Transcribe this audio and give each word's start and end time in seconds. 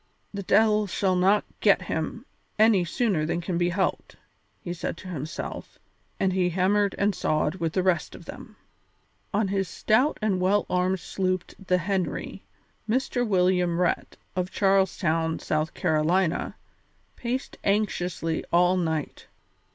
"The 0.33 0.41
de'il 0.41 0.87
shall 0.87 1.15
not 1.15 1.45
get 1.59 1.83
him 1.83 2.25
any 2.57 2.83
sooner 2.83 3.23
than 3.23 3.39
can 3.39 3.59
be 3.59 3.69
helped," 3.69 4.15
he 4.59 4.73
said 4.73 4.97
to 4.97 5.07
himself, 5.09 5.77
and 6.19 6.33
he 6.33 6.49
hammered 6.49 6.95
and 6.97 7.13
sawed 7.13 7.53
with 7.57 7.73
the 7.73 7.83
rest 7.83 8.15
of 8.15 8.25
them. 8.25 8.55
On 9.31 9.49
his 9.49 9.67
stout 9.69 10.17
and 10.19 10.41
well 10.41 10.65
armed 10.71 10.99
sloop 11.01 11.51
the 11.67 11.77
Henry, 11.77 12.41
Mr. 12.89 13.27
William 13.27 13.79
Rhett, 13.79 14.17
of 14.35 14.49
Charles 14.49 14.97
Town, 14.97 15.37
South 15.37 15.75
Carolina, 15.75 16.55
paced 17.15 17.57
anxiously 17.63 18.43
all 18.51 18.77
night. 18.77 19.27